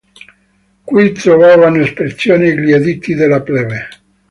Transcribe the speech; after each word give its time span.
Qui 0.83 1.11
trovavano 1.11 1.79
espressione 1.79 2.55
gli 2.59 2.71
editti 2.71 3.13
della 3.13 3.41
plebe. 3.43 3.87